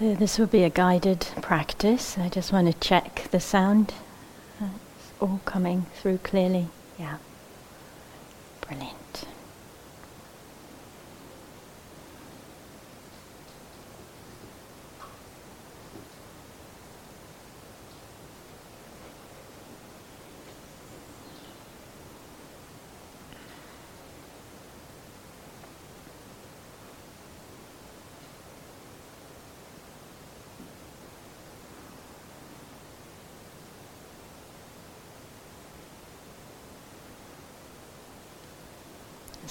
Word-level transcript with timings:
So, 0.00 0.14
this 0.14 0.38
will 0.38 0.46
be 0.46 0.64
a 0.64 0.70
guided 0.70 1.26
practice. 1.42 2.16
I 2.16 2.30
just 2.30 2.54
want 2.54 2.72
to 2.72 2.88
check 2.88 3.28
the 3.32 3.38
sound. 3.38 3.92
It's 4.58 5.12
all 5.20 5.42
coming 5.44 5.84
through 5.92 6.20
clearly. 6.22 6.68
Yeah. 6.98 7.18
Brilliant. 8.62 9.26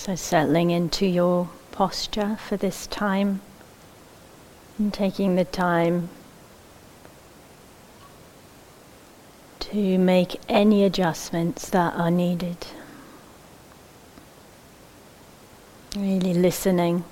So, 0.09 0.16
settling 0.16 0.72
into 0.72 1.05
your 1.05 1.49
posture 1.72 2.36
for 2.38 2.58
this 2.58 2.88
time 2.88 3.41
and 4.80 4.91
taking 4.91 5.36
the 5.36 5.45
time 5.45 6.09
to 9.59 10.00
make 10.00 10.41
any 10.50 10.84
adjustments 10.84 11.70
that 11.70 11.94
are 11.94 12.09
needed. 12.09 12.58
Really 15.95 16.34
listening 16.34 17.03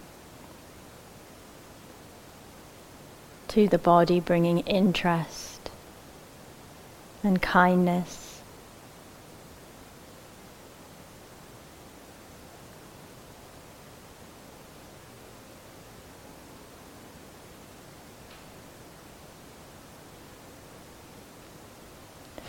to 3.50 3.68
the 3.68 3.78
body, 3.78 4.20
bringing 4.20 4.62
interest 4.62 5.70
and 7.24 7.40
kindness. 7.44 8.27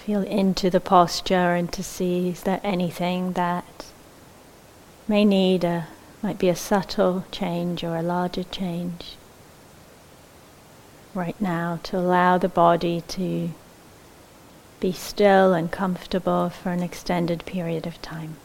Feel 0.09 0.23
into 0.23 0.71
the 0.71 0.81
posture 0.81 1.55
and 1.55 1.71
to 1.71 1.83
see 1.83 2.31
is 2.31 2.45
there 2.45 2.63
anything 2.65 3.35
that 3.35 3.85
may 5.07 5.23
need 5.23 5.65
a 5.65 5.89
might 6.23 6.39
be 6.39 6.49
a 6.49 6.57
subtle 6.57 7.27
change 7.31 7.85
or 7.85 7.95
a 7.95 8.01
larger 8.01 8.45
change 8.45 9.19
right 11.13 11.39
now 11.43 11.79
to 11.83 11.99
allow 11.99 12.39
the 12.39 12.49
body 12.49 13.03
to 13.03 13.51
be 14.81 14.93
still 14.93 15.53
and 15.53 15.71
comfortable 15.71 16.49
for 16.49 16.71
an 16.71 16.83
extended 16.83 17.45
period 17.45 17.87
of 17.87 18.01
time. 18.01 18.39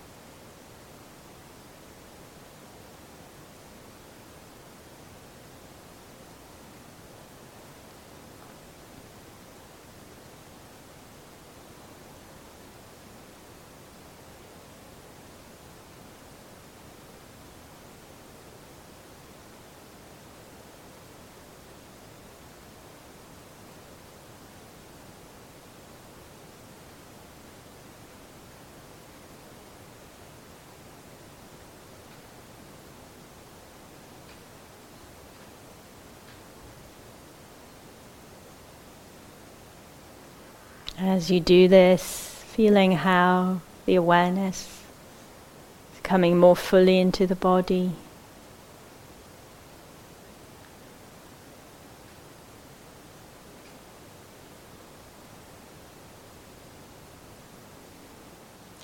As 41.13 41.29
you 41.29 41.39
do 41.39 41.67
this, 41.67 42.43
feeling 42.47 42.93
how 42.93 43.61
the 43.85 43.93
awareness 43.93 44.81
is 45.93 45.99
coming 46.01 46.39
more 46.39 46.55
fully 46.55 46.97
into 46.97 47.27
the 47.27 47.35
body. 47.35 47.91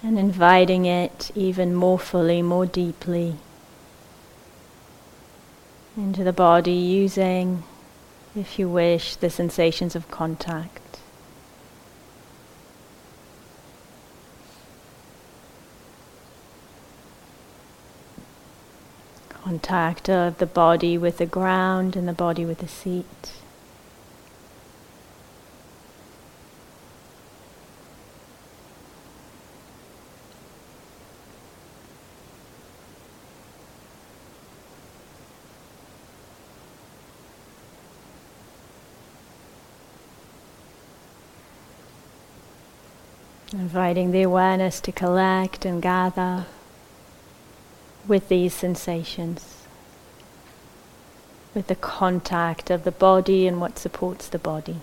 And 0.04 0.20
inviting 0.20 0.86
it 0.86 1.32
even 1.34 1.74
more 1.74 1.98
fully, 1.98 2.44
more 2.44 2.68
deeply 2.68 3.38
into 5.98 6.24
the 6.24 6.32
body, 6.32 6.74
using, 6.74 7.64
if 8.36 8.60
you 8.60 8.70
wish, 8.70 9.16
the 9.16 9.32
sensations 9.32 9.96
of 9.96 10.12
contact. 10.12 10.89
Contact 19.50 20.08
of 20.08 20.38
the 20.38 20.46
body 20.46 20.96
with 20.96 21.18
the 21.18 21.26
ground 21.26 21.96
and 21.96 22.08
the 22.08 22.14
body 22.14 22.46
with 22.46 22.60
the 22.60 22.68
seat. 22.68 23.34
Inviting 43.52 44.12
the 44.12 44.22
awareness 44.22 44.80
to 44.82 44.92
collect 44.92 45.66
and 45.66 45.82
gather 45.82 46.46
with 48.10 48.28
these 48.28 48.54
sensations, 48.54 49.66
with 51.54 51.68
the 51.68 51.76
contact 51.76 52.70
of 52.70 52.84
the 52.84 52.92
body 52.92 53.48
and 53.48 53.62
what 53.62 53.80
supports 53.80 54.28
the 54.28 54.40
body. 54.40 54.78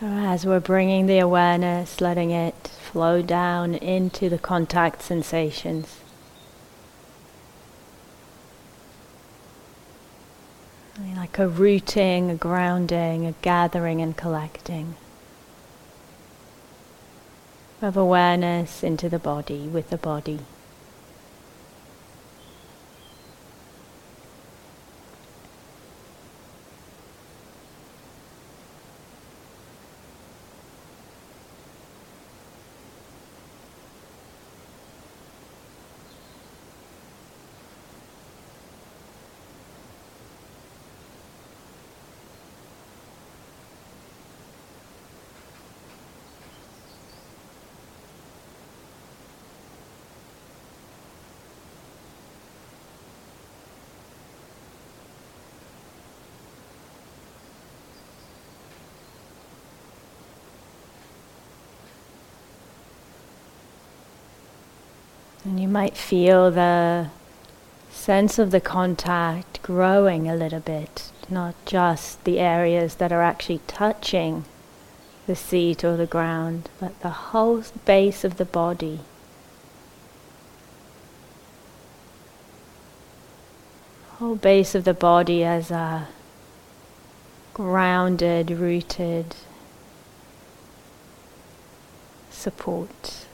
So, 0.00 0.06
as 0.06 0.46
we're 0.46 0.60
bringing 0.60 1.08
the 1.08 1.18
awareness, 1.18 2.00
letting 2.00 2.30
it 2.30 2.68
flow 2.68 3.20
down 3.20 3.74
into 3.74 4.30
the 4.30 4.38
contact 4.38 5.02
sensations. 5.02 6.00
Like 11.14 11.38
a 11.38 11.46
rooting, 11.46 12.30
a 12.30 12.34
grounding, 12.34 13.26
a 13.26 13.32
gathering 13.42 14.00
and 14.00 14.16
collecting 14.16 14.94
of 17.82 17.98
awareness 17.98 18.82
into 18.82 19.10
the 19.10 19.18
body, 19.18 19.68
with 19.68 19.90
the 19.90 19.98
body. 19.98 20.40
Might 65.70 65.96
feel 65.96 66.50
the 66.50 67.08
sense 67.90 68.38
of 68.38 68.50
the 68.50 68.60
contact 68.60 69.62
growing 69.62 70.28
a 70.28 70.34
little 70.34 70.60
bit, 70.60 71.12
not 71.28 71.54
just 71.64 72.22
the 72.24 72.38
areas 72.40 72.96
that 72.96 73.12
are 73.12 73.22
actually 73.22 73.60
touching 73.66 74.44
the 75.26 75.36
seat 75.36 75.84
or 75.84 75.96
the 75.96 76.06
ground, 76.06 76.68
but 76.80 76.98
the 77.02 77.10
whole 77.10 77.62
base 77.84 78.24
of 78.24 78.36
the 78.36 78.44
body. 78.44 79.00
Whole 84.18 84.36
base 84.36 84.74
of 84.74 84.84
the 84.84 84.94
body 84.94 85.44
as 85.44 85.70
a 85.70 86.08
grounded, 87.54 88.50
rooted 88.50 89.36
support. 92.30 93.26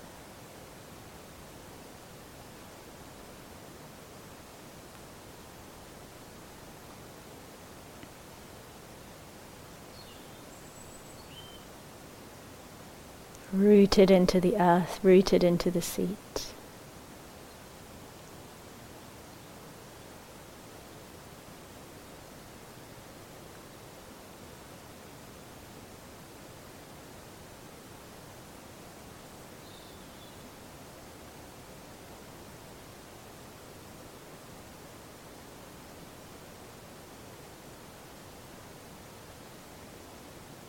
Rooted 13.56 14.10
into 14.10 14.38
the 14.38 14.56
earth, 14.58 15.00
rooted 15.02 15.42
into 15.42 15.70
the 15.70 15.80
seat. 15.80 16.52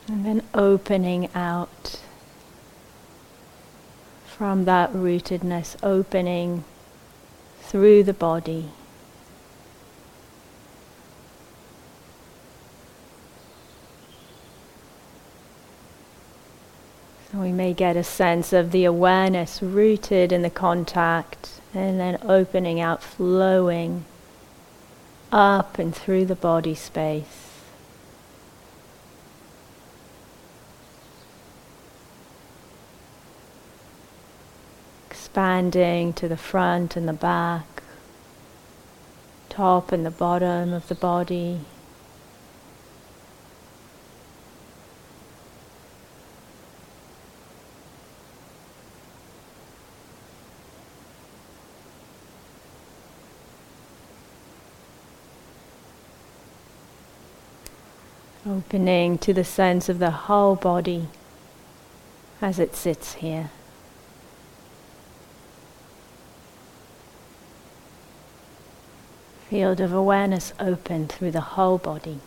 And 0.07 0.25
then 0.25 0.41
opening 0.53 1.29
out 1.35 1.99
from 4.37 4.65
that 4.65 4.93
rootedness, 4.93 5.75
opening 5.81 6.63
through 7.61 8.03
the 8.03 8.13
body. 8.13 8.69
So 17.31 17.39
we 17.39 17.51
may 17.51 17.73
get 17.73 17.97
a 17.97 18.03
sense 18.03 18.53
of 18.53 18.71
the 18.71 18.85
awareness 18.85 19.61
rooted 19.63 20.31
in 20.31 20.43
the 20.43 20.51
contact 20.51 21.59
and 21.73 21.99
then 21.99 22.19
opening 22.21 22.79
out, 22.79 23.01
flowing 23.01 24.05
up 25.31 25.79
and 25.79 25.95
through 25.95 26.25
the 26.25 26.35
body 26.35 26.75
space. 26.75 27.46
Expanding 35.37 36.11
to 36.13 36.27
the 36.27 36.35
front 36.35 36.95
and 36.95 37.07
the 37.07 37.13
back, 37.13 37.83
top 39.49 39.91
and 39.91 40.03
the 40.03 40.09
bottom 40.09 40.73
of 40.73 40.87
the 40.87 40.95
body. 40.95 41.59
Opening 58.43 59.19
to 59.19 59.35
the 59.35 59.43
sense 59.43 59.87
of 59.87 59.99
the 59.99 60.09
whole 60.09 60.55
body 60.55 61.09
as 62.41 62.57
it 62.57 62.75
sits 62.75 63.13
here. 63.13 63.51
Field 69.49 69.79
of 69.79 69.93
awareness 69.93 70.51
open 70.59 71.07
through 71.07 71.31
the 71.31 71.39
whole 71.39 71.77
body. 71.77 72.19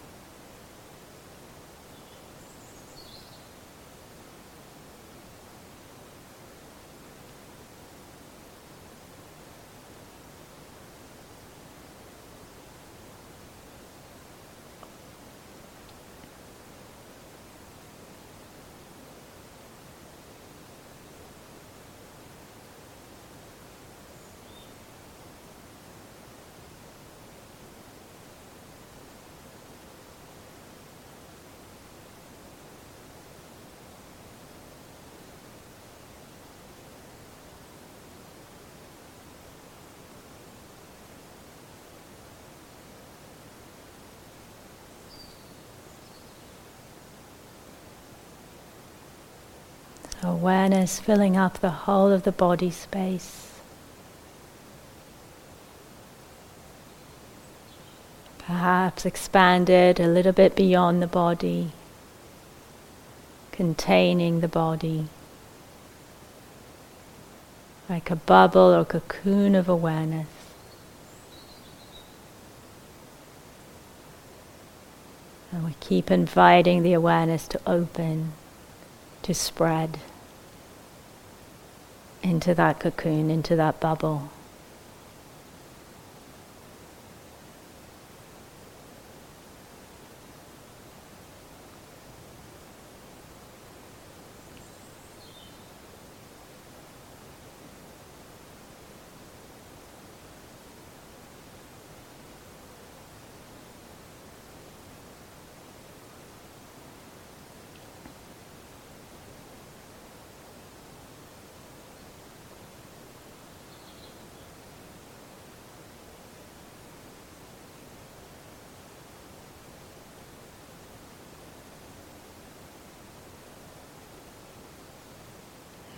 Awareness 50.22 51.00
filling 51.00 51.34
up 51.38 51.60
the 51.60 51.70
whole 51.70 52.12
of 52.12 52.24
the 52.24 52.32
body 52.32 52.70
space. 52.70 53.58
Perhaps 58.36 59.06
expanded 59.06 59.98
a 59.98 60.06
little 60.06 60.32
bit 60.32 60.54
beyond 60.54 61.00
the 61.00 61.06
body, 61.06 61.72
containing 63.50 64.40
the 64.40 64.48
body. 64.48 65.06
Like 67.88 68.10
a 68.10 68.16
bubble 68.16 68.74
or 68.74 68.84
cocoon 68.84 69.54
of 69.54 69.70
awareness. 69.70 70.28
And 75.50 75.64
we 75.64 75.74
keep 75.80 76.10
inviting 76.10 76.82
the 76.82 76.92
awareness 76.92 77.48
to 77.48 77.60
open, 77.66 78.32
to 79.22 79.32
spread 79.32 79.98
into 82.22 82.54
that 82.54 82.80
cocoon, 82.80 83.30
into 83.30 83.56
that 83.56 83.80
bubble. 83.80 84.30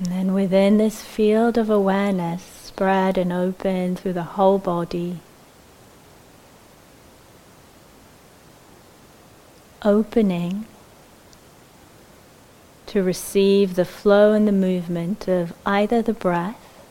And 0.02 0.10
then 0.10 0.34
within 0.52 0.76
this 0.76 1.00
field 1.00 1.56
of 1.56 1.70
awareness, 1.70 2.42
spread 2.42 3.16
and 3.16 3.32
open 3.32 3.96
through 3.96 4.12
the 4.12 4.36
whole 4.36 4.58
body, 4.58 5.18
opening 9.82 10.66
to 12.84 13.02
receive 13.02 13.76
the 13.76 13.84
flow 13.86 14.34
and 14.34 14.46
the 14.46 14.52
movement 14.52 15.26
of 15.26 15.54
either 15.64 16.02
the 16.02 16.12
breath, 16.12 16.84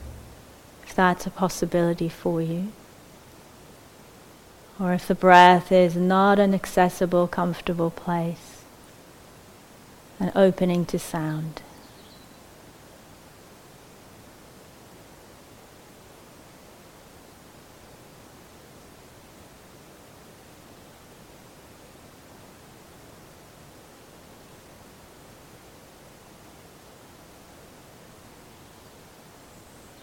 if 0.81 0.95
that's 0.95 1.27
a 1.27 1.29
possibility 1.29 2.09
for 2.09 2.41
you, 2.41 2.71
or 4.79 4.91
if 4.91 5.07
the 5.07 5.13
breath 5.13 5.71
is 5.71 5.95
not 5.95 6.39
an 6.39 6.55
accessible, 6.55 7.27
comfortable 7.27 7.91
place, 7.91 8.63
an 10.19 10.31
opening 10.33 10.83
to 10.83 10.97
sound. 10.97 11.61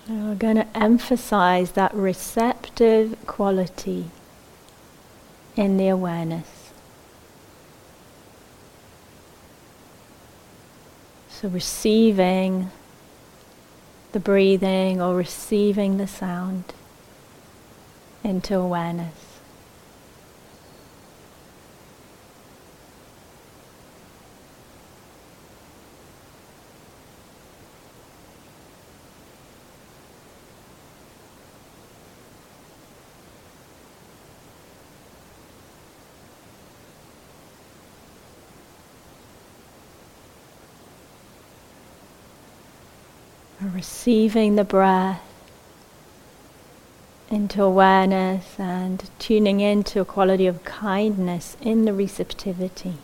So 0.08 0.14
we're 0.14 0.27
going 0.38 0.56
to 0.56 0.66
emphasize 0.76 1.72
that 1.72 1.92
receptive 1.94 3.16
quality 3.26 4.10
in 5.56 5.76
the 5.76 5.88
awareness. 5.88 6.72
So 11.28 11.48
receiving 11.48 12.70
the 14.12 14.20
breathing 14.20 15.00
or 15.00 15.14
receiving 15.14 15.98
the 15.98 16.06
sound 16.06 16.72
into 18.24 18.56
awareness. 18.56 19.27
Receiving 43.78 44.56
the 44.56 44.64
breath 44.64 45.22
into 47.30 47.62
awareness 47.62 48.58
and 48.58 49.08
tuning 49.20 49.60
into 49.60 50.00
a 50.00 50.04
quality 50.04 50.48
of 50.48 50.64
kindness 50.64 51.56
in 51.60 51.84
the 51.84 51.92
receptivity. 51.92 52.94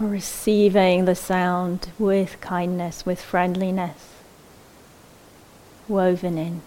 Or 0.00 0.06
receiving 0.06 1.04
the 1.04 1.16
sound 1.16 1.90
with 1.98 2.40
kindness, 2.40 3.04
with 3.04 3.20
friendliness 3.20 4.22
woven 5.88 6.38
in. 6.38 6.62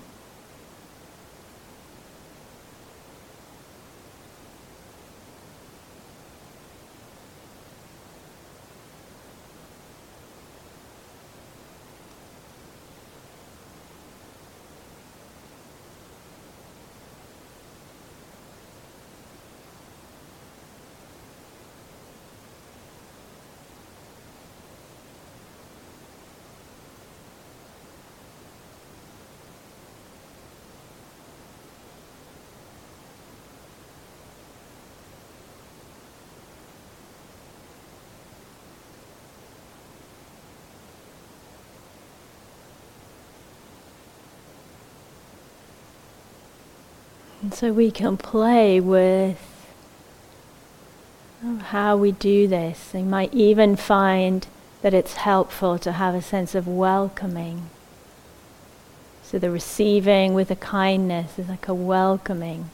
And 47.39 47.46
so 47.57 47.73
we 47.73 47.89
can 47.89 48.15
play 48.17 48.79
with 48.79 49.65
oh, 51.43 51.55
how 51.55 51.97
we 51.97 52.11
do 52.11 52.47
this. 52.47 52.91
You 52.93 52.99
might 52.99 53.33
even 53.33 53.75
find 53.75 54.45
that 54.83 54.93
it's 54.93 55.15
helpful 55.15 55.79
to 55.79 55.93
have 55.93 56.13
a 56.13 56.21
sense 56.21 56.53
of 56.53 56.67
welcoming. 56.67 57.71
So 59.23 59.39
the 59.39 59.49
receiving 59.49 60.35
with 60.35 60.51
a 60.51 60.55
kindness 60.55 61.39
is 61.39 61.49
like 61.49 61.67
a 61.67 61.73
welcoming 61.73 62.69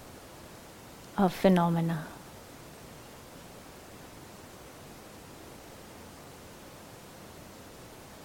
of 1.18 1.34
phenomena. 1.34 2.08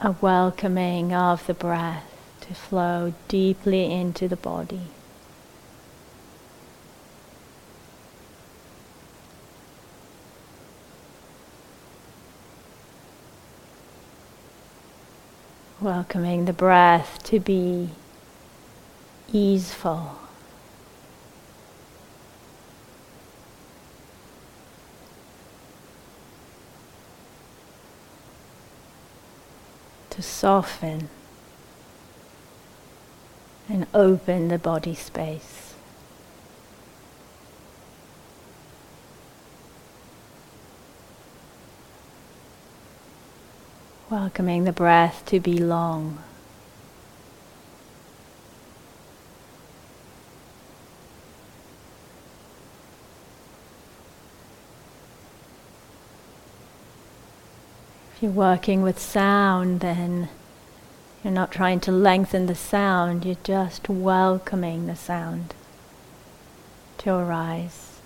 A 0.00 0.16
welcoming 0.20 1.14
of 1.14 1.46
the 1.46 1.54
breath 1.54 2.02
to 2.40 2.52
flow 2.52 3.14
deeply 3.28 3.92
into 3.92 4.26
the 4.26 4.34
body. 4.36 4.88
Welcoming 15.80 16.46
the 16.46 16.52
breath 16.52 17.22
to 17.24 17.38
be 17.38 17.90
easeful. 19.32 20.18
To 30.10 30.20
soften 30.20 31.08
and 33.68 33.86
open 33.94 34.48
the 34.48 34.58
body 34.58 34.96
space. 34.96 35.67
Welcoming 44.10 44.64
the 44.64 44.72
breath 44.72 45.22
to 45.26 45.38
be 45.38 45.58
long. 45.58 46.22
If 58.14 58.22
you're 58.22 58.32
working 58.32 58.80
with 58.80 58.98
sound, 58.98 59.80
then 59.80 60.30
you're 61.22 61.30
not 61.30 61.52
trying 61.52 61.80
to 61.80 61.92
lengthen 61.92 62.46
the 62.46 62.54
sound, 62.54 63.26
you're 63.26 63.36
just 63.44 63.90
welcoming 63.90 64.86
the 64.86 64.96
sound 64.96 65.52
to 66.98 67.12
arise 67.12 68.00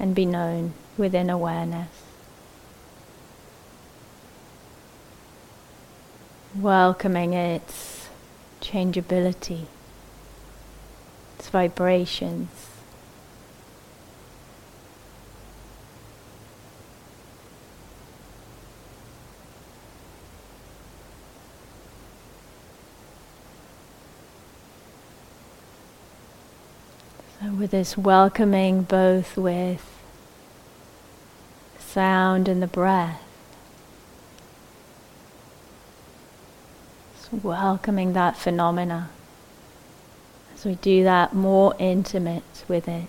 and 0.00 0.12
be 0.12 0.26
known 0.26 0.74
within 0.98 1.30
awareness. 1.30 2.09
Welcoming 6.54 7.32
its 7.32 8.08
changeability, 8.60 9.66
its 11.38 11.48
vibrations. 11.48 12.48
So, 27.40 27.52
with 27.52 27.70
this 27.70 27.96
welcoming 27.96 28.82
both 28.82 29.36
with 29.36 29.86
sound 31.78 32.48
and 32.48 32.62
the 32.62 32.66
breath. 32.66 33.29
Welcoming 37.32 38.12
that 38.12 38.36
phenomena 38.36 39.10
as 40.60 40.66
we 40.66 40.74
do 40.74 41.04
that 41.04 41.32
more 41.32 41.74
intimate 41.78 42.64
with 42.68 42.86
it. 42.86 43.06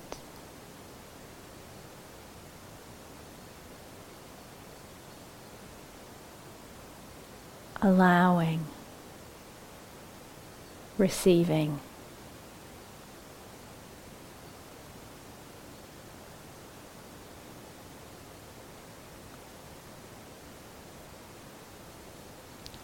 Allowing, 7.81 8.67
receiving. 10.97 11.81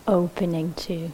Opening 0.06 0.74
to. 0.74 1.12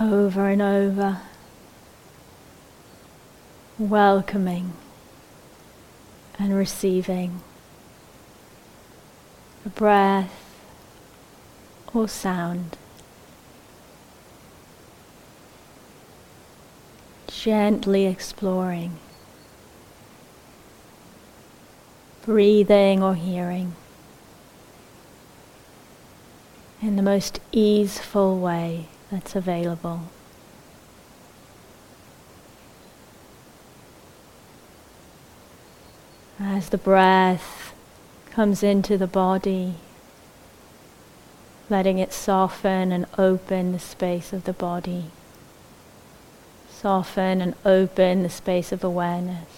Over 0.00 0.48
and 0.48 0.62
over, 0.62 1.20
welcoming 3.78 4.72
and 6.38 6.56
receiving 6.56 7.42
a 9.66 9.68
breath 9.68 10.32
or 11.92 12.08
sound. 12.08 12.78
Gently 17.26 18.06
exploring, 18.06 18.98
breathing 22.24 23.02
or 23.02 23.14
hearing 23.14 23.74
in 26.80 26.96
the 26.96 27.02
most 27.02 27.40
easeful 27.52 28.38
way 28.38 28.88
that's 29.10 29.34
available. 29.34 30.02
As 36.38 36.70
the 36.70 36.78
breath 36.78 37.74
comes 38.30 38.62
into 38.62 38.96
the 38.96 39.06
body, 39.06 39.74
letting 41.68 41.98
it 41.98 42.12
soften 42.12 42.92
and 42.92 43.06
open 43.18 43.72
the 43.72 43.78
space 43.78 44.32
of 44.32 44.44
the 44.44 44.52
body. 44.52 45.04
Soften 46.70 47.42
and 47.42 47.54
open 47.64 48.22
the 48.22 48.30
space 48.30 48.72
of 48.72 48.82
awareness. 48.82 49.48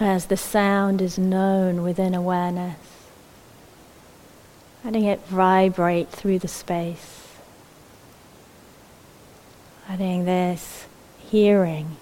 As 0.00 0.26
the 0.26 0.36
sound 0.36 1.02
is 1.02 1.18
known 1.18 1.82
within 1.82 2.14
awareness, 2.14 2.97
letting 4.84 5.04
it 5.04 5.20
vibrate 5.26 6.08
through 6.10 6.38
the 6.38 6.48
space. 6.48 7.36
Letting 9.88 10.24
this 10.24 10.86
hearing, 11.18 11.96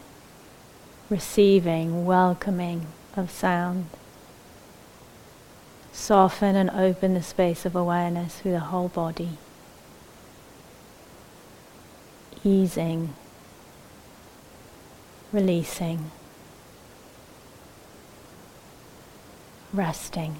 receiving, 1.09 2.05
welcoming 2.05 2.87
of 3.17 3.31
sound. 3.31 3.87
Soften 5.93 6.57
and 6.57 6.71
open 6.71 7.15
the 7.15 7.23
space 7.23 7.65
of 7.65 7.75
awareness 7.75 8.39
through 8.39 8.53
the 8.53 8.61
whole 8.61 8.89
body. 8.89 9.39
Easing, 12.45 13.15
releasing, 15.33 16.11
resting. 19.73 20.39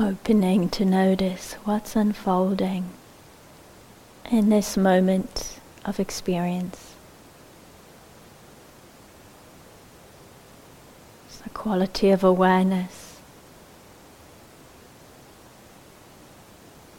Opening 0.00 0.70
to 0.70 0.84
notice 0.84 1.52
what's 1.64 1.94
unfolding 1.94 2.88
in 4.30 4.48
this 4.48 4.74
moment 4.76 5.60
of 5.84 6.00
experience. 6.00 6.94
It's 11.26 11.38
the 11.40 11.50
quality 11.50 12.08
of 12.10 12.24
awareness 12.24 13.18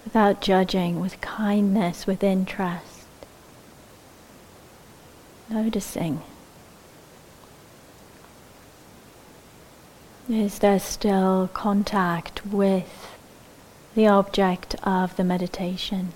without 0.03 0.39
judging, 0.41 0.99
with 0.99 1.19
kindness, 1.21 2.05
with 2.05 2.23
interest, 2.23 3.07
noticing. 5.49 6.21
Is 10.31 10.59
there 10.59 10.79
still 10.79 11.49
contact 11.53 12.45
with 12.45 13.17
the 13.95 14.07
object 14.07 14.75
of 14.81 15.13
the 15.17 15.25
meditation? 15.25 16.13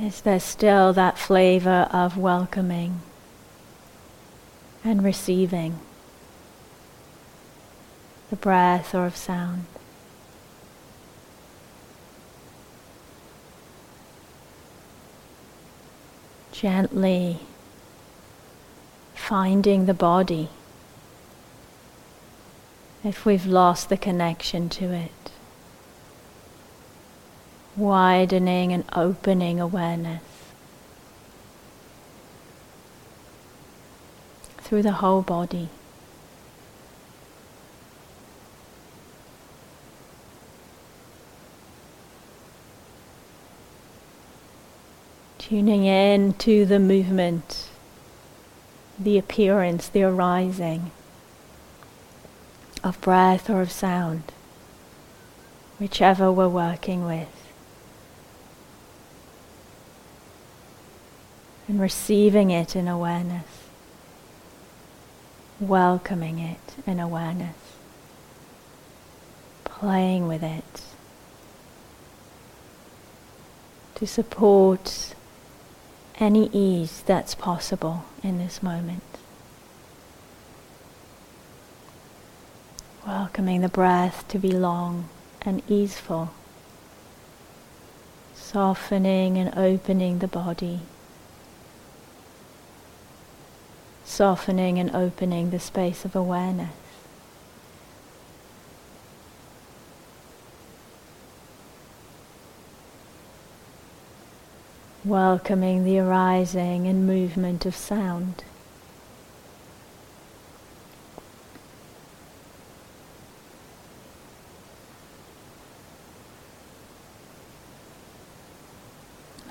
Is 0.00 0.22
there 0.22 0.40
still 0.40 0.94
that 0.94 1.18
flavor 1.18 1.90
of 1.92 2.16
welcoming 2.16 3.02
and 4.82 5.04
receiving 5.04 5.80
the 8.30 8.36
breath 8.36 8.94
or 8.94 9.04
of 9.04 9.14
sound? 9.14 9.66
Gently 16.60 17.38
finding 19.14 19.86
the 19.86 19.94
body 19.94 20.48
if 23.04 23.24
we've 23.24 23.46
lost 23.46 23.88
the 23.88 23.96
connection 23.96 24.68
to 24.70 24.92
it 24.92 25.30
widening 27.76 28.72
and 28.72 28.82
opening 28.92 29.60
awareness 29.60 30.24
through 34.56 34.82
the 34.82 34.94
whole 34.94 35.22
body. 35.22 35.68
Tuning 45.48 45.86
in 45.86 46.34
to 46.34 46.66
the 46.66 46.78
movement, 46.78 47.70
the 48.98 49.16
appearance, 49.16 49.88
the 49.88 50.02
arising 50.02 50.90
of 52.84 53.00
breath 53.00 53.48
or 53.48 53.62
of 53.62 53.72
sound, 53.72 54.24
whichever 55.78 56.30
we're 56.30 56.48
working 56.48 57.06
with. 57.06 57.38
and 61.68 61.78
receiving 61.78 62.50
it 62.50 62.74
in 62.74 62.88
awareness, 62.88 63.44
welcoming 65.60 66.38
it 66.38 66.76
in 66.86 66.98
awareness, 66.98 67.56
playing 69.64 70.26
with 70.26 70.42
it. 70.42 70.82
To 73.96 74.06
support 74.06 75.14
any 76.18 76.50
ease 76.52 77.02
that's 77.06 77.34
possible 77.34 78.04
in 78.22 78.38
this 78.38 78.62
moment. 78.62 79.02
Welcoming 83.06 83.60
the 83.60 83.68
breath 83.68 84.26
to 84.28 84.38
be 84.38 84.50
long 84.50 85.08
and 85.42 85.62
easeful, 85.68 86.30
softening 88.34 89.38
and 89.38 89.56
opening 89.56 90.18
the 90.18 90.28
body. 90.28 90.80
softening 94.08 94.78
and 94.78 94.96
opening 94.96 95.50
the 95.50 95.60
space 95.60 96.04
of 96.04 96.16
awareness. 96.16 96.70
Welcoming 105.04 105.84
the 105.84 105.98
arising 105.98 106.86
and 106.86 107.06
movement 107.06 107.64
of 107.64 107.74
sound. 107.74 108.44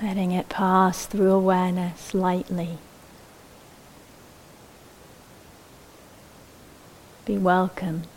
Letting 0.02 0.32
it 0.32 0.50
pass 0.50 1.06
through 1.06 1.32
awareness 1.32 2.14
lightly. 2.14 2.78
be 7.28 7.38
welcomed. 7.38 8.08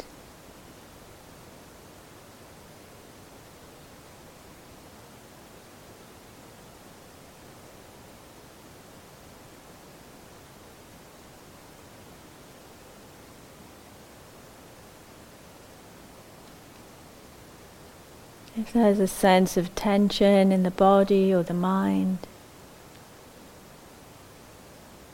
If 18.57 18.73
there's 18.73 18.99
a 18.99 19.07
sense 19.07 19.57
of 19.57 19.75
tension 19.75 20.53
in 20.53 20.63
the 20.63 20.71
body 20.71 21.33
or 21.33 21.43
the 21.43 21.55
mind, 21.55 22.19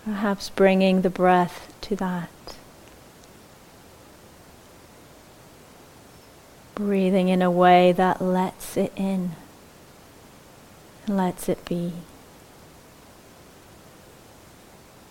perhaps 0.05 0.51
bringing 0.51 1.03
the 1.03 1.11
breath 1.11 1.73
to 1.83 1.97
that. 1.97 2.31
breathing 6.77 7.29
in 7.29 7.41
a 7.41 7.51
way 7.51 7.91
that 7.91 8.21
lets 8.21 8.77
it 8.77 8.93
in, 8.95 9.33
lets 11.09 11.49
it 11.49 11.65
be. 11.65 11.93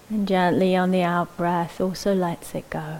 And 0.10 0.28
gently 0.28 0.76
on 0.76 0.92
the 0.92 1.02
out 1.02 1.36
breath 1.36 1.82
also 1.82 2.14
lets 2.14 2.54
it 2.54 2.70
go. 2.70 3.00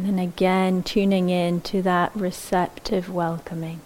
And 0.00 0.08
then 0.08 0.18
again 0.18 0.82
tuning 0.82 1.28
in 1.28 1.60
to 1.60 1.82
that 1.82 2.10
receptive 2.16 3.12
welcoming. 3.12 3.82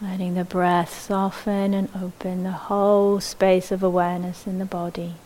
Letting 0.00 0.32
the 0.32 0.44
breath 0.44 0.98
soften 0.98 1.74
and 1.74 1.90
open 1.94 2.44
the 2.44 2.52
whole 2.52 3.20
space 3.20 3.70
of 3.70 3.82
awareness 3.82 4.46
in 4.46 4.58
the 4.58 4.64
body. 4.64 5.16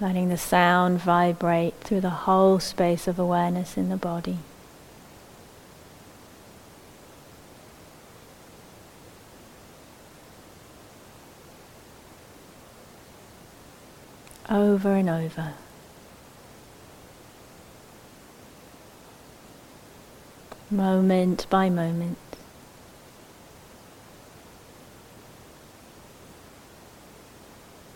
Letting 0.00 0.28
the 0.28 0.36
sound 0.36 1.00
vibrate 1.00 1.74
through 1.82 2.00
the 2.00 2.10
whole 2.10 2.58
space 2.58 3.06
of 3.06 3.20
awareness 3.20 3.76
in 3.76 3.90
the 3.90 3.96
body. 3.96 4.38
Over 14.50 14.94
and 14.94 15.10
over. 15.10 15.54
moment 20.70 21.46
by 21.48 21.70
moment. 21.70 22.18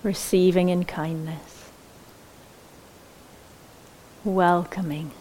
Receiving 0.02 0.68
in 0.68 0.84
kindness, 0.84 1.70
welcoming 4.24 5.12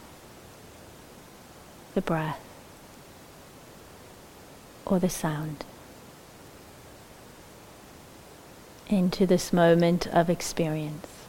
the 1.93 2.01
breath 2.01 2.39
or 4.85 4.99
the 4.99 5.09
sound 5.09 5.65
into 8.87 9.25
this 9.27 9.53
moment 9.53 10.07
of 10.07 10.29
experience. 10.29 11.20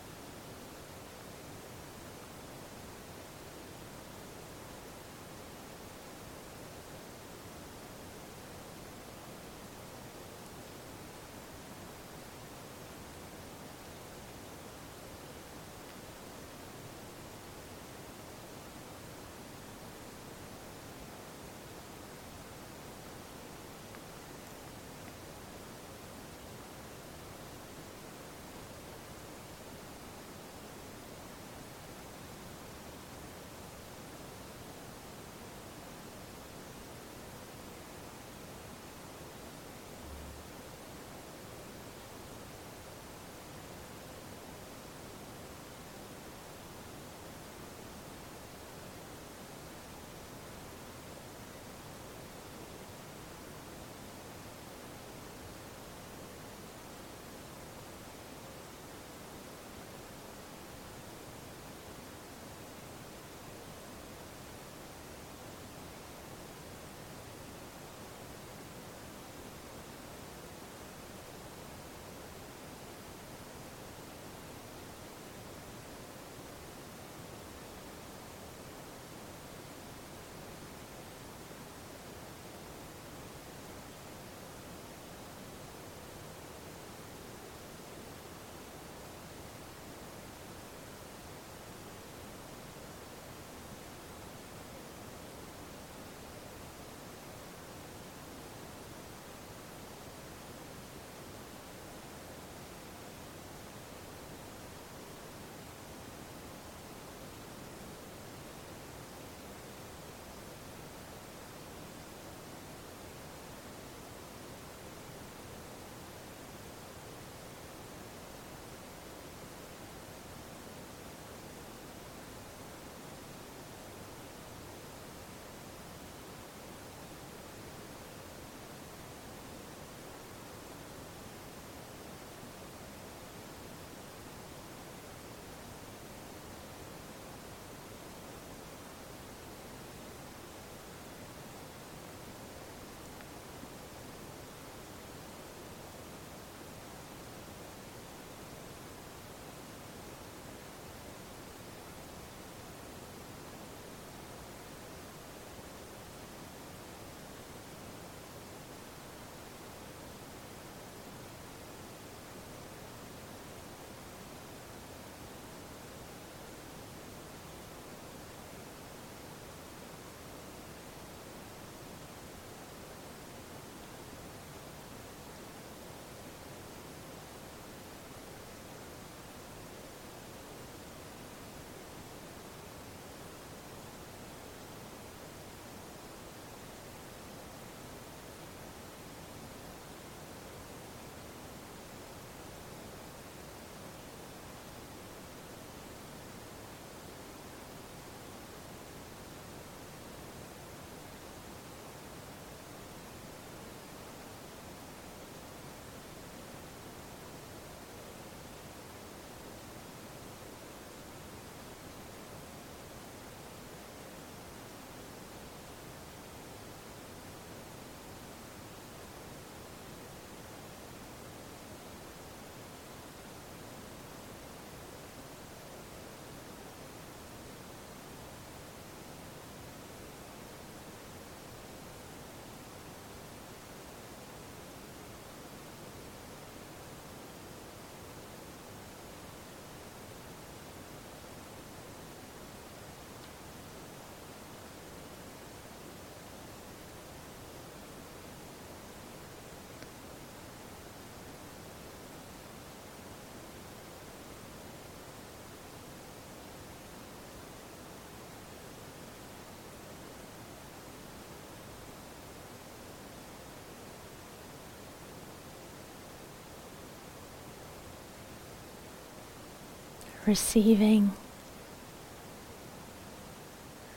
Receiving, 270.27 271.13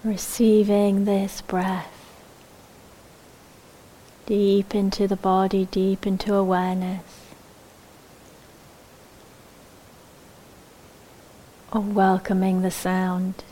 receiving 0.04 1.06
this 1.06 1.42
breath 1.42 1.92
deep 4.26 4.74
into 4.74 5.08
the 5.08 5.16
body, 5.16 5.68
deep 5.70 6.08
into 6.08 6.34
awareness. 6.34 7.04
Or 11.72 11.82
welcoming 11.82 12.62
the 12.62 12.72
sound. 12.72 13.44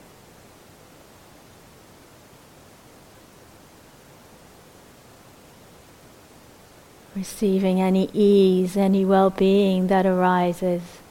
Receiving 7.15 7.79
any 7.79 8.09
ease, 8.13 8.75
any 8.75 9.05
well 9.05 9.29
being 9.29 9.87
that 9.87 10.05
arises 10.05 11.02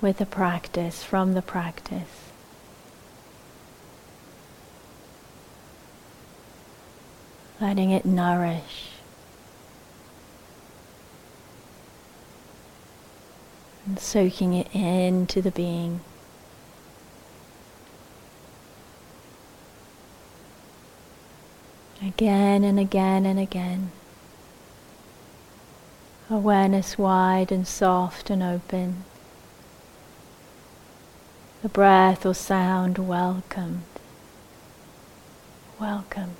with 0.00 0.18
the 0.18 0.26
practice, 0.26 1.02
from 1.02 1.34
the 1.34 1.42
practice. 1.42 2.30
letting 7.60 7.90
it 7.90 8.04
nourish. 8.04 8.88
And 13.86 13.98
soaking 13.98 14.54
it 14.54 14.74
into 14.74 15.42
the 15.42 15.50
being. 15.50 16.00
Again 22.02 22.64
and 22.64 22.78
again 22.78 23.26
and 23.26 23.38
again. 23.38 23.90
Awareness 26.30 26.96
wide 26.96 27.52
and 27.52 27.66
soft 27.66 28.30
and 28.30 28.42
open. 28.42 29.04
The 31.62 31.68
breath 31.68 32.24
or 32.24 32.34
sound 32.34 32.98
welcomed. 32.98 33.82
Welcomed. 35.78 36.36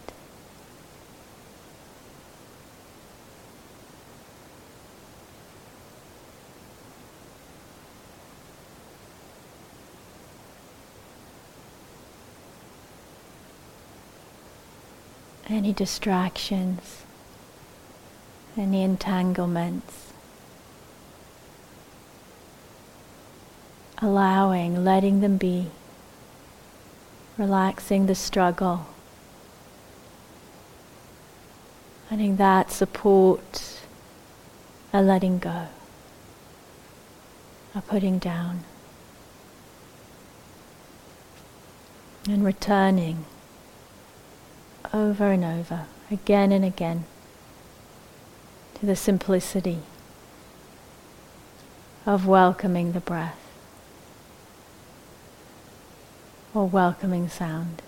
any 15.51 15.73
distractions, 15.73 17.03
any 18.57 18.83
entanglements. 18.83 20.10
Allowing, 24.03 24.83
letting 24.83 25.21
them 25.21 25.37
be, 25.37 25.71
relaxing 27.37 28.07
the 28.07 28.15
struggle, 28.15 28.87
letting 32.11 32.37
that 32.37 32.73
support 32.73 33.81
a 34.95 35.03
letting 35.03 35.39
go, 35.39 35.67
a 37.75 37.83
putting 37.83 38.19
down, 38.19 38.65
and 42.27 42.43
returning 42.43 43.27
over 44.95 45.31
and 45.31 45.45
over, 45.45 45.85
again 46.11 46.53
and 46.53 46.65
again, 46.65 47.05
to 48.77 48.87
the 48.87 48.97
simplicity 48.97 49.81
of 52.07 52.27
welcoming 52.27 52.93
the 52.93 53.01
breath 53.01 53.50
or 56.55 56.67
welcoming 56.67 57.29
sound 57.29 57.83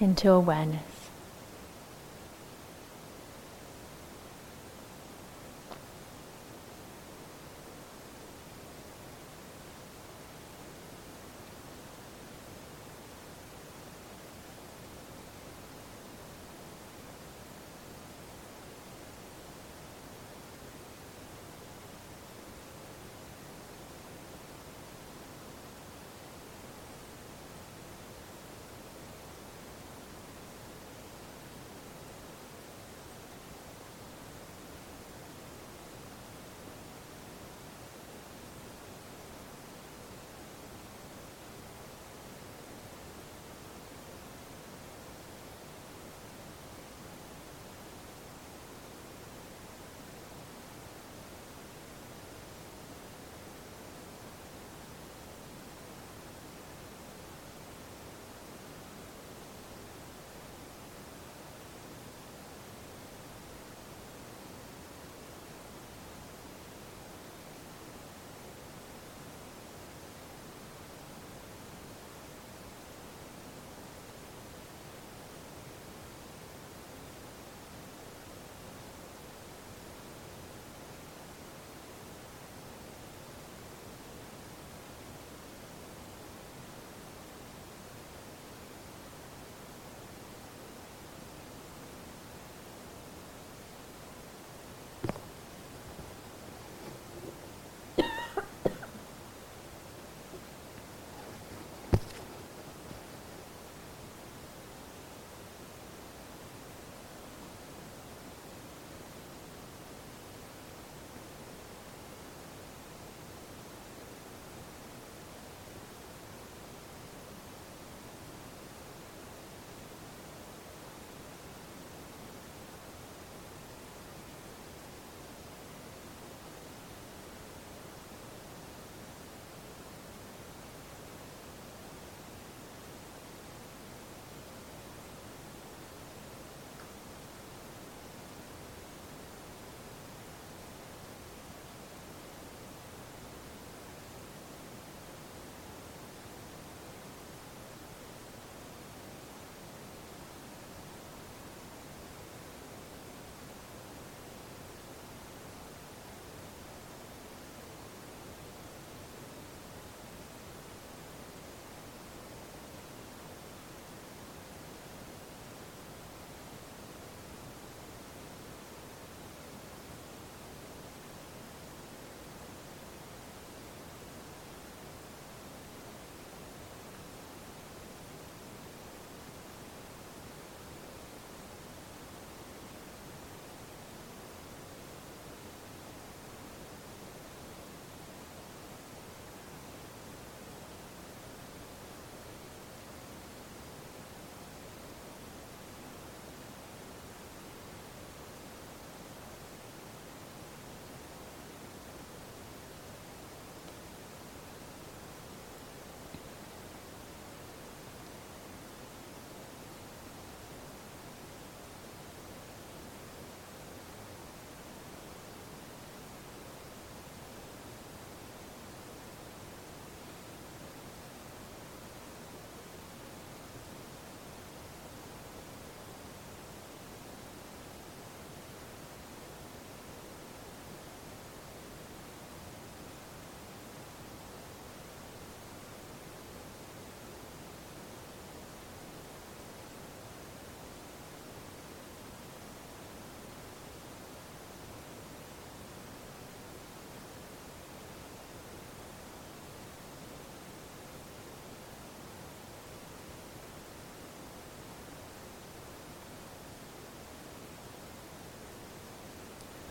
into 0.00 0.30
awareness. 0.30 0.99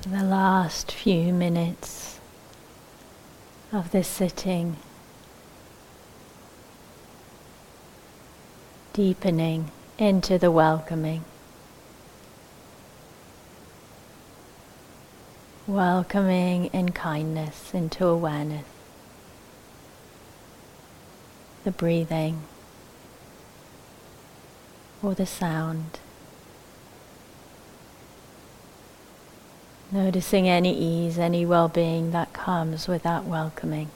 The 0.03 0.23
last 0.23 0.93
few 0.93 1.33
minutes 1.33 2.21
of 3.73 3.91
this 3.91 4.07
sitting, 4.07 4.77
deepening 8.93 9.71
into 9.97 10.37
the 10.37 10.51
welcoming. 10.51 11.25
Welcoming 15.67 16.67
in 16.67 16.93
kindness 16.93 17.73
into 17.73 18.05
awareness, 18.07 18.65
the 21.65 21.71
breathing 21.71 22.43
or 25.03 25.13
the 25.13 25.25
sound. 25.25 25.99
Noticing 29.91 30.47
any 30.47 30.77
ease, 30.77 31.17
any 31.17 31.47
well 31.47 31.67
being 31.67 32.11
that 32.11 32.31
comes 32.31 32.87
with 32.87 33.01
that 33.01 33.25
welcoming. 33.25 33.89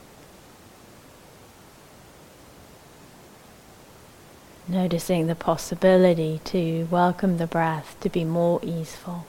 Noticing 4.67 5.27
the 5.27 5.35
possibility 5.35 6.41
to 6.45 6.87
welcome 6.89 7.37
the 7.37 7.45
breath 7.45 7.95
to 7.99 8.09
be 8.09 8.23
more 8.23 8.59
easeful, 8.63 9.27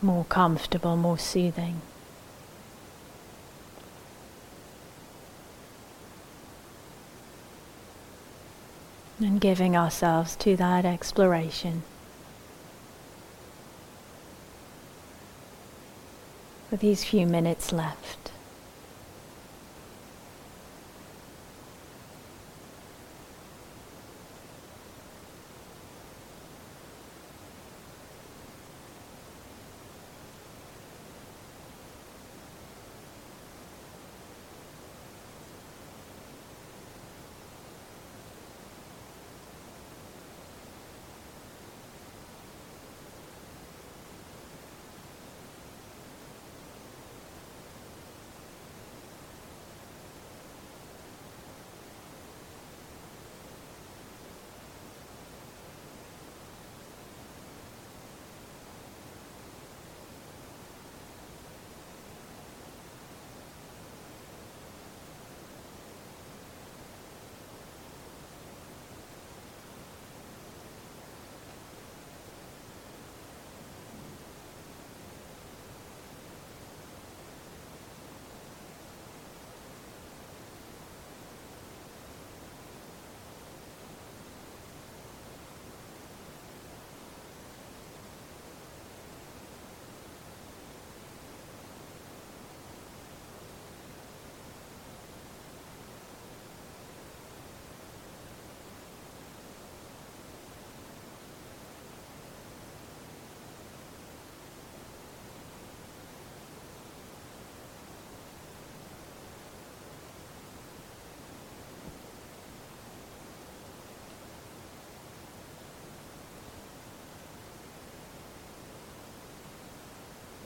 more 0.00 0.24
comfortable, 0.26 0.96
more 0.96 1.18
soothing. 1.18 1.80
And 9.18 9.40
giving 9.40 9.76
ourselves 9.76 10.36
to 10.36 10.54
that 10.56 10.84
exploration. 10.84 11.82
With 16.70 16.80
these 16.80 17.04
few 17.04 17.26
minutes 17.26 17.72
left. 17.72 18.30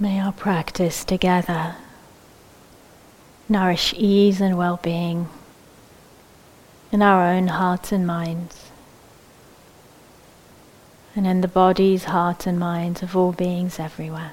May 0.03 0.19
our 0.19 0.33
practice 0.33 1.05
together 1.05 1.77
nourish 3.49 3.95
ease 3.97 4.41
and 4.41 4.59
well 4.59 4.81
being 4.83 5.29
in 6.91 7.03
our 7.03 7.25
own 7.29 7.47
hearts 7.47 7.93
and 7.93 8.05
minds, 8.05 8.73
and 11.15 11.25
in 11.25 11.41
the 11.41 11.47
bodies, 11.47 12.07
hearts, 12.07 12.49
and 12.49 12.59
minds 12.59 13.05
of 13.05 13.17
all 13.17 13.31
beings 13.31 13.79
everywhere. 13.79 14.33